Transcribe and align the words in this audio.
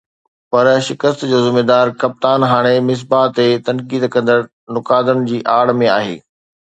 پر 0.51 0.65
شڪست 0.85 1.19
جو 1.31 1.37
”ذميدار“ 1.47 1.85
ڪپتان 2.01 2.39
هاڻي 2.51 2.75
مصباح 2.87 3.25
تي 3.35 3.47
تنقيد 3.67 4.03
ڪندڙ 4.15 4.39
نقادن 4.75 5.23
جي 5.29 5.37
آڙ 5.59 5.65
۾ 5.85 5.93
آهي. 5.99 6.17